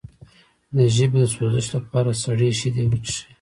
د 0.75 0.77
ژبې 0.95 1.17
د 1.21 1.25
سوزش 1.35 1.67
لپاره 1.77 2.11
سړې 2.23 2.49
شیدې 2.59 2.83
وڅښئ 2.89 3.23